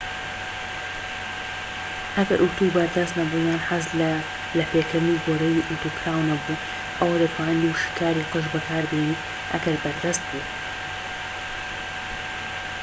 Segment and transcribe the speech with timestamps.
[2.17, 4.11] ئەگەر ئوتو بەردەست نەبوو یان حەزت لە
[4.57, 6.61] لەپێکردنی گۆرەویی ئوتو کراو نەبوو
[6.99, 9.21] ئەوا دەتوانیت وشککاری قژ بەکاربێنیت
[9.53, 10.43] ئەگەر بەردەست بوو